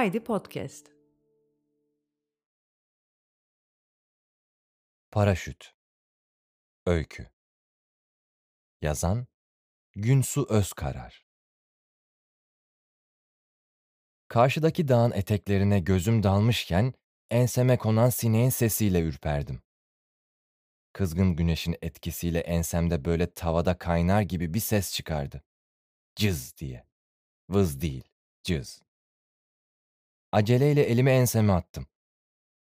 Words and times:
Haydi 0.00 0.24
Podcast. 0.24 0.86
Paraşüt 5.10 5.74
Öykü 6.86 7.30
Yazan 8.82 9.26
Günsu 9.96 10.46
Özkarar 10.50 11.26
Karşıdaki 14.28 14.88
dağın 14.88 15.10
eteklerine 15.10 15.80
gözüm 15.80 16.22
dalmışken 16.22 16.94
enseme 17.30 17.78
konan 17.78 18.10
sineğin 18.10 18.50
sesiyle 18.50 19.00
ürperdim. 19.00 19.62
Kızgın 20.92 21.36
güneşin 21.36 21.76
etkisiyle 21.82 22.40
ensemde 22.40 23.04
böyle 23.04 23.32
tavada 23.32 23.78
kaynar 23.78 24.22
gibi 24.22 24.54
bir 24.54 24.60
ses 24.60 24.94
çıkardı. 24.94 25.42
Cız 26.16 26.56
diye. 26.56 26.86
Vız 27.48 27.80
değil, 27.80 28.04
cız. 28.42 28.89
Aceleyle 30.32 30.82
elimi 30.82 31.10
enseme 31.10 31.52
attım. 31.52 31.86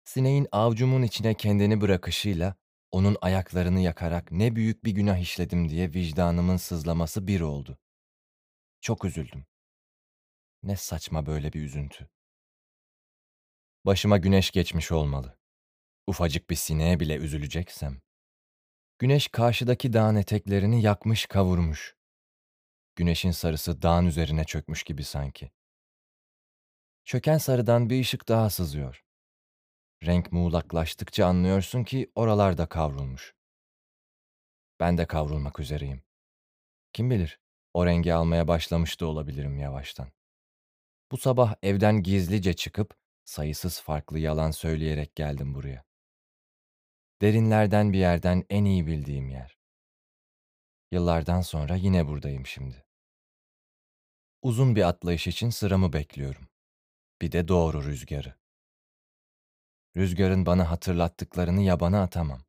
Sineğin 0.05 0.49
avcumun 0.53 1.03
içine 1.03 1.35
kendini 1.35 1.81
bırakışıyla 1.81 2.55
onun 2.91 3.17
ayaklarını 3.21 3.81
yakarak 3.81 4.33
ne 4.33 4.57
büyük 4.57 4.85
bir 4.85 4.91
günah 4.91 5.19
işledim 5.19 5.69
diye 5.69 5.93
vicdanımın 5.93 6.57
sızlaması 6.57 7.27
bir 7.27 7.41
oldu. 7.41 7.79
Çok 8.81 9.05
üzüldüm. 9.05 9.47
Ne 10.63 10.77
saçma 10.77 11.27
böyle 11.27 11.53
bir 11.53 11.63
üzüntü. 11.63 12.09
Başıma 13.87 14.19
güneş 14.19 14.51
geçmiş 14.51 14.93
olmalı. 14.93 15.39
Ufacık 16.07 16.51
bir 16.51 16.57
sineğe 16.57 17.01
bile 17.01 17.17
üzüleceksem. 17.17 18.01
Güneş 18.99 19.29
karşıdaki 19.29 19.93
dağın 19.93 20.17
eteklerini 20.17 20.83
yakmış 20.83 21.27
kavurmuş. 21.27 21.97
Güneşin 22.97 23.31
sarısı 23.31 23.83
dağın 23.83 24.07
üzerine 24.07 24.45
çökmüş 24.45 24.83
gibi 24.83 25.05
sanki. 25.05 25.51
Çöken 27.11 27.39
sarıdan 27.39 27.91
bir 27.91 28.01
ışık 28.01 28.29
daha 28.29 28.51
sızıyor. 28.51 29.05
Renk 30.05 30.33
muğlaklaştıkça 30.33 31.27
anlıyorsun 31.27 31.85
ki 31.85 32.13
oralar 32.15 32.59
da 32.59 32.67
kavrulmuş. 32.67 33.35
Ben 34.81 34.99
de 34.99 35.07
kavrulmak 35.07 35.61
üzereyim. 35.61 36.03
Kim 36.93 37.11
bilir, 37.11 37.41
o 37.75 37.87
rengi 37.87 38.15
almaya 38.15 38.49
başlamış 38.49 39.01
da 39.01 39.07
olabilirim 39.07 39.59
yavaştan. 39.59 40.13
Bu 41.11 41.17
sabah 41.17 41.55
evden 41.63 42.03
gizlice 42.03 42.53
çıkıp 42.53 42.97
sayısız 43.25 43.81
farklı 43.81 44.19
yalan 44.19 44.51
söyleyerek 44.51 45.15
geldim 45.15 45.55
buraya. 45.55 45.85
Derinlerden 47.21 47.93
bir 47.93 47.99
yerden 47.99 48.45
en 48.51 48.65
iyi 48.65 48.87
bildiğim 48.87 49.29
yer. 49.29 49.59
Yıllardan 50.91 51.41
sonra 51.41 51.77
yine 51.77 52.09
buradayım 52.09 52.47
şimdi. 52.47 52.85
Uzun 54.43 54.77
bir 54.77 54.89
atlayış 54.89 55.27
için 55.27 55.51
sıramı 55.51 55.93
bekliyorum. 55.93 56.50
Bir 57.21 57.33
de 57.33 57.49
doğru 57.49 57.85
rüzgarı. 57.85 58.35
Rüzgarın 59.97 60.47
bana 60.47 60.71
hatırlattıklarını 60.71 61.63
yabana 61.63 62.03
atamam. 62.03 62.45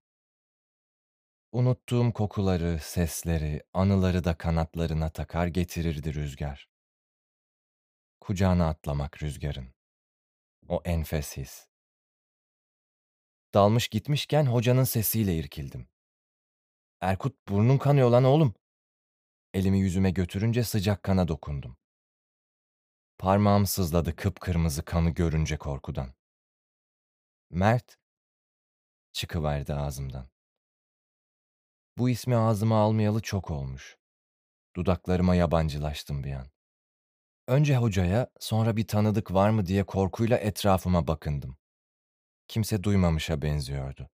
Unuttuğum 1.51 2.13
kokuları, 2.13 2.79
sesleri, 2.79 3.63
anıları 3.73 4.23
da 4.23 4.37
kanatlarına 4.37 5.09
takar 5.09 5.47
getirirdi 5.47 6.13
rüzgar. 6.13 6.69
Kucağına 8.19 8.69
atlamak 8.69 9.23
rüzgarın. 9.23 9.73
O 10.67 10.81
enfes 10.85 11.37
his. 11.37 11.67
Dalmış 13.53 13.87
gitmişken 13.87 14.45
hocanın 14.45 14.83
sesiyle 14.83 15.35
irkildim. 15.37 15.89
Erkut 17.01 17.47
burnun 17.47 17.77
kanıyor 17.77 18.09
lan 18.09 18.23
oğlum. 18.23 18.53
Elimi 19.53 19.79
yüzüme 19.79 20.11
götürünce 20.11 20.63
sıcak 20.63 21.03
kana 21.03 21.27
dokundum. 21.27 21.77
Parmağım 23.21 23.65
sızladı 23.65 24.15
kıpkırmızı 24.15 24.85
kanı 24.85 25.09
görünce 25.09 25.57
korkudan. 25.57 26.13
Mert 27.49 27.97
çıkıverdi 29.11 29.73
ağzımdan. 29.73 30.29
Bu 31.97 32.09
ismi 32.09 32.35
ağzıma 32.35 32.81
almayalı 32.81 33.21
çok 33.21 33.51
olmuş. 33.51 33.97
Dudaklarıma 34.75 35.35
yabancılaştım 35.35 36.23
bir 36.23 36.33
an. 36.33 36.47
Önce 37.47 37.77
hocaya, 37.77 38.27
sonra 38.39 38.77
bir 38.77 38.87
tanıdık 38.87 39.33
var 39.33 39.49
mı 39.49 39.65
diye 39.65 39.83
korkuyla 39.83 40.37
etrafıma 40.37 41.07
bakındım. 41.07 41.57
Kimse 42.47 42.83
duymamışa 42.83 43.41
benziyordu. 43.41 44.09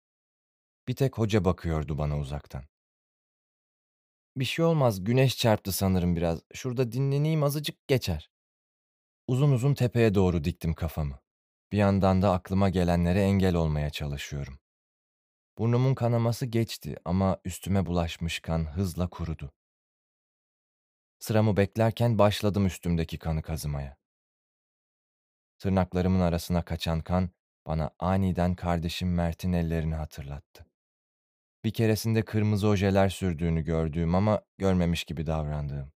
Bir 0.87 0.95
tek 0.95 1.17
hoca 1.17 1.45
bakıyordu 1.45 1.97
bana 1.97 2.19
uzaktan. 2.19 2.63
Bir 4.37 4.45
şey 4.45 4.65
olmaz, 4.65 5.03
güneş 5.03 5.37
çarptı 5.37 5.71
sanırım 5.71 6.15
biraz. 6.15 6.41
Şurada 6.53 6.91
dinleneyim 6.91 7.43
azıcık 7.43 7.87
geçer. 7.87 8.32
Uzun 9.27 9.51
uzun 9.51 9.73
tepeye 9.73 10.15
doğru 10.15 10.43
diktim 10.43 10.73
kafamı. 10.73 11.19
Bir 11.71 11.77
yandan 11.77 12.21
da 12.21 12.31
aklıma 12.31 12.69
gelenlere 12.69 13.21
engel 13.21 13.55
olmaya 13.55 13.89
çalışıyorum. 13.89 14.59
Burnumun 15.57 15.95
kanaması 15.95 16.45
geçti 16.45 16.95
ama 17.05 17.39
üstüme 17.45 17.85
bulaşmış 17.85 18.39
kan 18.39 18.65
hızla 18.65 19.09
kurudu. 19.09 19.53
Sıramı 21.19 21.57
beklerken 21.57 22.19
başladım 22.19 22.65
üstümdeki 22.65 23.19
kanı 23.19 23.41
kazımaya. 23.41 23.97
Tırnaklarımın 25.59 26.19
arasına 26.19 26.65
kaçan 26.65 27.01
kan 27.01 27.29
bana 27.67 27.91
aniden 27.99 28.55
kardeşim 28.55 29.13
Mert'in 29.13 29.53
ellerini 29.53 29.95
hatırlattı. 29.95 30.65
Bir 31.63 31.73
keresinde 31.73 32.25
kırmızı 32.25 32.67
ojeler 32.67 33.09
sürdüğünü 33.09 33.61
gördüğüm 33.61 34.15
ama 34.15 34.41
görmemiş 34.57 35.03
gibi 35.03 35.25
davrandığım. 35.25 35.91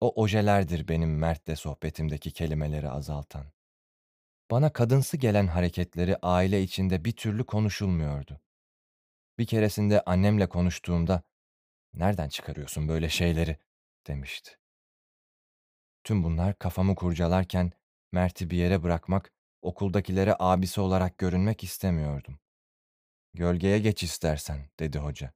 O 0.00 0.22
ojelerdir 0.22 0.88
benim 0.88 1.18
Mert'le 1.18 1.56
sohbetimdeki 1.58 2.32
kelimeleri 2.32 2.90
azaltan. 2.90 3.46
Bana 4.50 4.72
kadınsı 4.72 5.16
gelen 5.16 5.46
hareketleri 5.46 6.16
aile 6.22 6.62
içinde 6.62 7.04
bir 7.04 7.12
türlü 7.12 7.46
konuşulmuyordu. 7.46 8.40
Bir 9.38 9.46
keresinde 9.46 10.00
annemle 10.00 10.48
konuştuğumda 10.48 11.22
"Nereden 11.94 12.28
çıkarıyorsun 12.28 12.88
böyle 12.88 13.08
şeyleri?" 13.08 13.58
demişti. 14.06 14.58
Tüm 16.04 16.24
bunlar 16.24 16.58
kafamı 16.58 16.94
kurcalarken 16.94 17.72
Mert'i 18.12 18.50
bir 18.50 18.56
yere 18.56 18.82
bırakmak, 18.82 19.32
okuldakilere 19.62 20.36
abisi 20.38 20.80
olarak 20.80 21.18
görünmek 21.18 21.64
istemiyordum. 21.64 22.38
Gölgeye 23.34 23.78
geç 23.78 24.02
istersen, 24.02 24.70
dedi 24.80 24.98
hoca. 24.98 25.32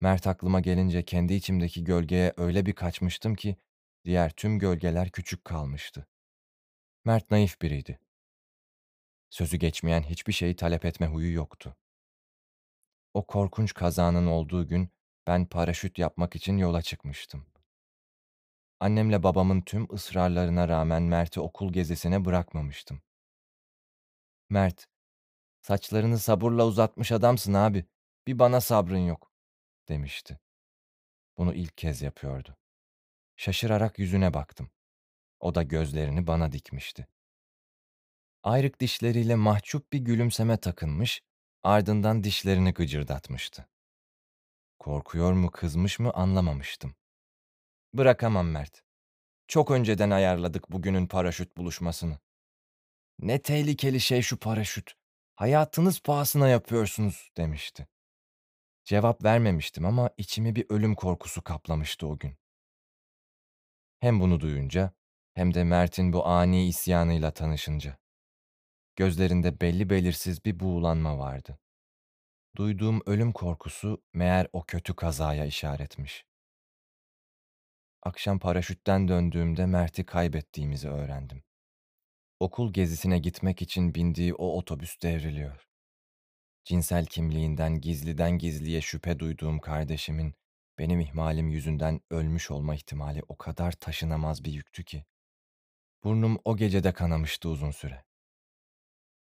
Mert 0.00 0.26
aklıma 0.26 0.60
gelince 0.60 1.04
kendi 1.04 1.34
içimdeki 1.34 1.84
gölgeye 1.84 2.34
öyle 2.36 2.66
bir 2.66 2.74
kaçmıştım 2.74 3.34
ki 3.34 3.56
diğer 4.04 4.30
tüm 4.30 4.58
gölgeler 4.58 5.10
küçük 5.10 5.44
kalmıştı. 5.44 6.06
Mert 7.04 7.30
naif 7.30 7.62
biriydi. 7.62 8.00
Sözü 9.30 9.56
geçmeyen 9.56 10.02
hiçbir 10.02 10.32
şeyi 10.32 10.56
talep 10.56 10.84
etme 10.84 11.06
huyu 11.06 11.32
yoktu. 11.34 11.76
O 13.14 13.26
korkunç 13.26 13.74
kazanın 13.74 14.26
olduğu 14.26 14.68
gün 14.68 14.88
ben 15.26 15.46
paraşüt 15.46 15.98
yapmak 15.98 16.36
için 16.36 16.56
yola 16.56 16.82
çıkmıştım. 16.82 17.46
Annemle 18.80 19.22
babamın 19.22 19.60
tüm 19.60 19.94
ısrarlarına 19.94 20.68
rağmen 20.68 21.02
Mert'i 21.02 21.40
okul 21.40 21.72
gezisine 21.72 22.24
bırakmamıştım. 22.24 23.02
Mert, 24.50 24.86
saçlarını 25.60 26.18
sabırla 26.18 26.66
uzatmış 26.66 27.12
adamsın 27.12 27.54
abi. 27.54 27.84
Bir 28.26 28.38
bana 28.38 28.60
sabrın 28.60 29.06
yok, 29.06 29.32
demişti. 29.88 30.38
Bunu 31.38 31.54
ilk 31.54 31.78
kez 31.78 32.02
yapıyordu. 32.02 32.56
Şaşırarak 33.36 33.98
yüzüne 33.98 34.34
baktım. 34.34 34.70
O 35.40 35.54
da 35.54 35.62
gözlerini 35.62 36.26
bana 36.26 36.52
dikmişti. 36.52 37.06
Ayrık 38.42 38.80
dişleriyle 38.80 39.34
mahcup 39.34 39.92
bir 39.92 39.98
gülümseme 39.98 40.56
takınmış, 40.56 41.22
ardından 41.62 42.24
dişlerini 42.24 42.72
gıcırdatmıştı. 42.72 43.68
Korkuyor 44.78 45.32
mu, 45.32 45.50
kızmış 45.50 45.98
mı 45.98 46.12
anlamamıştım. 46.12 46.94
Bırakamam 47.94 48.48
Mert. 48.48 48.82
Çok 49.48 49.70
önceden 49.70 50.10
ayarladık 50.10 50.72
bugünün 50.72 51.06
paraşüt 51.06 51.56
buluşmasını. 51.56 52.18
Ne 53.18 53.42
tehlikeli 53.42 54.00
şey 54.00 54.22
şu 54.22 54.38
paraşüt. 54.38 54.94
Hayatınız 55.34 56.00
pahasına 56.00 56.48
yapıyorsunuz 56.48 57.30
demişti. 57.36 57.86
Cevap 58.84 59.24
vermemiştim 59.24 59.86
ama 59.86 60.10
içimi 60.16 60.56
bir 60.56 60.66
ölüm 60.68 60.94
korkusu 60.94 61.42
kaplamıştı 61.42 62.06
o 62.06 62.18
gün. 62.18 62.36
Hem 64.00 64.20
bunu 64.20 64.40
duyunca 64.40 64.92
hem 65.34 65.54
de 65.54 65.64
Mert'in 65.64 66.12
bu 66.12 66.26
ani 66.26 66.68
isyanıyla 66.68 67.30
tanışınca. 67.30 67.98
Gözlerinde 68.96 69.60
belli 69.60 69.90
belirsiz 69.90 70.44
bir 70.44 70.60
buğulanma 70.60 71.18
vardı. 71.18 71.58
Duyduğum 72.56 73.02
ölüm 73.06 73.32
korkusu 73.32 74.02
meğer 74.12 74.48
o 74.52 74.64
kötü 74.64 74.96
kazaya 74.96 75.44
işaretmiş. 75.44 76.26
Akşam 78.02 78.38
paraşütten 78.38 79.08
döndüğümde 79.08 79.66
Mert'i 79.66 80.06
kaybettiğimizi 80.06 80.88
öğrendim. 80.88 81.42
Okul 82.40 82.72
gezisine 82.72 83.18
gitmek 83.18 83.62
için 83.62 83.94
bindiği 83.94 84.34
o 84.34 84.58
otobüs 84.58 85.02
devriliyor. 85.02 85.68
Cinsel 86.64 87.06
kimliğinden 87.06 87.80
gizliden 87.80 88.38
gizliye 88.38 88.80
şüphe 88.80 89.18
duyduğum 89.18 89.58
kardeşimin 89.58 90.34
benim 90.78 91.00
ihmalim 91.00 91.50
yüzünden 91.50 92.00
ölmüş 92.10 92.50
olma 92.50 92.74
ihtimali 92.74 93.22
o 93.28 93.36
kadar 93.36 93.72
taşınamaz 93.72 94.44
bir 94.44 94.52
yüktü 94.52 94.84
ki. 94.84 95.04
Burnum 96.04 96.40
o 96.44 96.56
gecede 96.56 96.92
kanamıştı 96.92 97.48
uzun 97.48 97.70
süre. 97.70 98.04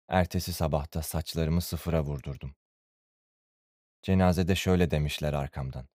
Ertesi 0.08 0.52
sabahta 0.52 1.02
saçlarımı 1.02 1.62
sıfıra 1.62 2.02
vurdurdum. 2.05 2.56
Cenazede 4.02 4.55
şöyle 4.55 4.90
demişler 4.90 5.32
arkamdan. 5.32 5.88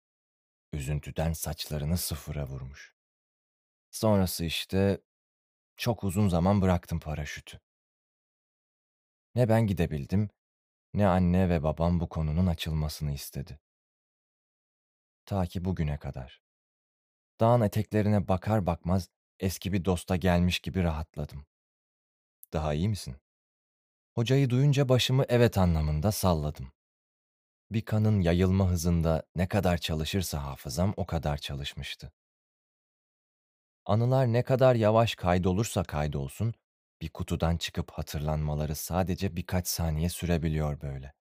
Üzüntüden 0.73 1.33
saçlarını 1.33 1.97
sıfıra 1.97 2.47
vurmuş. 2.47 2.95
Sonrası 3.91 4.45
işte 4.45 5.01
çok 5.77 6.03
uzun 6.03 6.27
zaman 6.27 6.61
bıraktım 6.61 6.99
paraşütü. 6.99 7.59
Ne 9.35 9.49
ben 9.49 9.67
gidebildim, 9.67 10.29
ne 10.93 11.07
anne 11.07 11.49
ve 11.49 11.63
babam 11.63 11.99
bu 11.99 12.09
konunun 12.09 12.47
açılmasını 12.47 13.11
istedi. 13.11 13.59
Ta 15.25 15.45
ki 15.45 15.65
bugüne 15.65 15.97
kadar. 15.97 16.41
Dağın 17.39 17.61
eteklerine 17.61 18.27
bakar 18.27 18.65
bakmaz 18.65 19.09
eski 19.39 19.73
bir 19.73 19.85
dosta 19.85 20.15
gelmiş 20.15 20.59
gibi 20.59 20.83
rahatladım. 20.83 21.45
Daha 22.53 22.73
iyi 22.73 22.89
misin? 22.89 23.15
Hocayı 24.15 24.49
duyunca 24.49 24.89
başımı 24.89 25.25
evet 25.29 25.57
anlamında 25.57 26.11
salladım. 26.11 26.71
Bir 27.71 27.81
kanın 27.81 28.21
yayılma 28.21 28.69
hızında 28.69 29.23
ne 29.35 29.47
kadar 29.47 29.77
çalışırsa 29.77 30.43
hafızam 30.43 30.93
o 30.97 31.05
kadar 31.05 31.37
çalışmıştı. 31.37 32.11
Anılar 33.85 34.33
ne 34.33 34.43
kadar 34.43 34.75
yavaş 34.75 35.15
kaydolursa 35.15 35.83
kaydolsun, 35.83 36.53
bir 37.01 37.09
kutudan 37.09 37.57
çıkıp 37.57 37.91
hatırlanmaları 37.91 38.75
sadece 38.75 39.35
birkaç 39.35 39.67
saniye 39.67 40.09
sürebiliyor 40.09 40.81
böyle. 40.81 41.13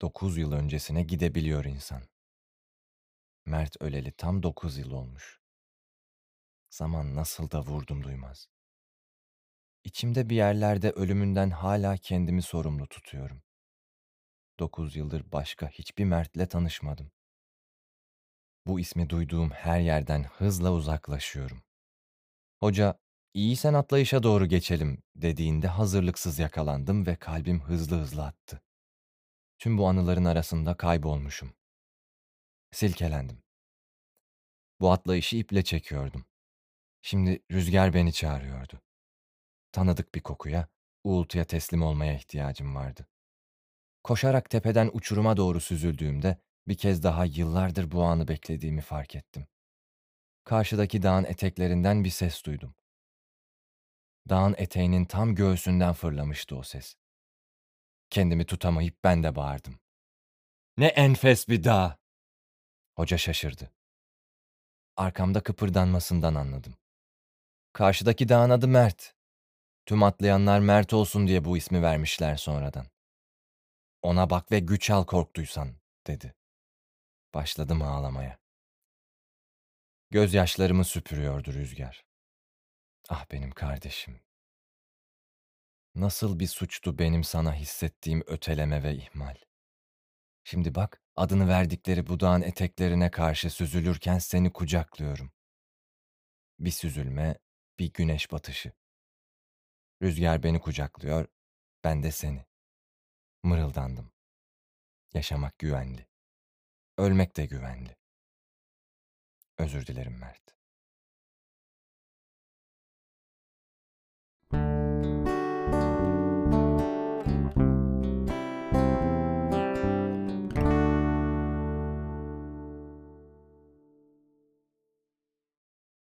Dokuz 0.00 0.38
yıl 0.38 0.52
öncesine 0.52 1.02
gidebiliyor 1.02 1.64
insan. 1.64 2.02
Mert 3.46 3.82
öleli 3.82 4.12
tam 4.12 4.42
dokuz 4.42 4.78
yıl 4.78 4.90
olmuş. 4.90 5.40
Zaman 6.70 7.14
nasıl 7.14 7.50
da 7.50 7.60
vurdum 7.60 8.04
duymaz. 8.04 8.48
İçimde 9.84 10.30
bir 10.30 10.36
yerlerde 10.36 10.90
ölümünden 10.90 11.50
hala 11.50 11.96
kendimi 11.96 12.42
sorumlu 12.42 12.88
tutuyorum. 12.88 13.42
Dokuz 14.58 14.96
yıldır 14.96 15.32
başka 15.32 15.68
hiçbir 15.68 16.04
Mert'le 16.04 16.50
tanışmadım. 16.50 17.12
Bu 18.66 18.80
ismi 18.80 19.10
duyduğum 19.10 19.50
her 19.50 19.80
yerden 19.80 20.24
hızla 20.24 20.72
uzaklaşıyorum. 20.72 21.62
Hoca, 22.60 22.98
iyi 23.34 23.56
sen 23.56 23.74
atlayışa 23.74 24.22
doğru 24.22 24.46
geçelim 24.46 25.02
dediğinde 25.16 25.68
hazırlıksız 25.68 26.38
yakalandım 26.38 27.06
ve 27.06 27.16
kalbim 27.16 27.60
hızlı 27.60 27.96
hızlı 27.96 28.24
attı. 28.24 28.62
Tüm 29.58 29.78
bu 29.78 29.88
anıların 29.88 30.24
arasında 30.24 30.76
kaybolmuşum. 30.76 31.54
Silkelendim. 32.72 33.42
Bu 34.80 34.92
atlayışı 34.92 35.36
iple 35.36 35.64
çekiyordum. 35.64 36.24
Şimdi 37.02 37.42
rüzgar 37.52 37.94
beni 37.94 38.12
çağırıyordu. 38.12 38.80
Tanıdık 39.72 40.14
bir 40.14 40.20
kokuya, 40.20 40.68
uğultuya 41.04 41.44
teslim 41.44 41.82
olmaya 41.82 42.14
ihtiyacım 42.14 42.74
vardı. 42.74 43.06
Koşarak 44.04 44.50
tepeden 44.50 44.90
uçuruma 44.92 45.36
doğru 45.36 45.60
süzüldüğümde 45.60 46.38
bir 46.68 46.76
kez 46.76 47.02
daha 47.02 47.24
yıllardır 47.24 47.90
bu 47.90 48.02
anı 48.02 48.28
beklediğimi 48.28 48.80
fark 48.80 49.14
ettim. 49.14 49.46
Karşıdaki 50.44 51.02
dağın 51.02 51.24
eteklerinden 51.24 52.04
bir 52.04 52.10
ses 52.10 52.44
duydum. 52.44 52.74
Dağın 54.28 54.54
eteğinin 54.58 55.04
tam 55.04 55.34
göğsünden 55.34 55.92
fırlamıştı 55.92 56.56
o 56.56 56.62
ses. 56.62 56.94
Kendimi 58.10 58.46
tutamayıp 58.46 59.04
ben 59.04 59.22
de 59.22 59.36
bağırdım. 59.36 59.80
Ne 60.76 60.86
enfes 60.86 61.48
bir 61.48 61.64
dağ! 61.64 61.98
Hoca 62.94 63.18
şaşırdı. 63.18 63.72
Arkamda 64.96 65.42
kıpırdanmasından 65.42 66.34
anladım. 66.34 66.76
Karşıdaki 67.72 68.28
dağın 68.28 68.50
adı 68.50 68.68
Mert. 68.68 69.14
Tüm 69.86 70.02
atlayanlar 70.02 70.60
Mert 70.60 70.92
olsun 70.92 71.26
diye 71.26 71.44
bu 71.44 71.56
ismi 71.56 71.82
vermişler 71.82 72.36
sonradan. 72.36 72.86
Ona 74.02 74.30
bak 74.30 74.52
ve 74.52 74.60
güç 74.60 74.90
al 74.90 75.04
korktuysan, 75.06 75.74
dedi. 76.06 76.34
Başladım 77.34 77.82
ağlamaya. 77.82 78.38
Gözyaşlarımı 80.10 80.84
süpürüyordu 80.84 81.52
rüzgar. 81.52 82.04
Ah 83.08 83.26
benim 83.32 83.50
kardeşim. 83.50 84.20
Nasıl 85.94 86.38
bir 86.38 86.46
suçtu 86.46 86.98
benim 86.98 87.24
sana 87.24 87.54
hissettiğim 87.54 88.22
öteleme 88.26 88.82
ve 88.82 88.94
ihmal. 88.94 89.36
Şimdi 90.44 90.74
bak, 90.74 91.02
adını 91.16 91.48
verdikleri 91.48 92.06
budağın 92.06 92.42
eteklerine 92.42 93.10
karşı 93.10 93.50
süzülürken 93.50 94.18
seni 94.18 94.52
kucaklıyorum. 94.52 95.32
Bir 96.58 96.70
süzülme, 96.70 97.38
bir 97.78 97.92
güneş 97.92 98.32
batışı. 98.32 98.72
Rüzgar 100.02 100.42
beni 100.42 100.60
kucaklıyor, 100.60 101.26
ben 101.84 102.02
de 102.02 102.12
seni. 102.12 102.44
Mırıldandım. 103.42 104.12
Yaşamak 105.14 105.58
güvenli. 105.58 106.06
Ölmek 106.98 107.36
de 107.36 107.46
güvenli. 107.46 107.96
Özür 109.58 109.86
dilerim 109.86 110.18
Mert. 110.18 110.57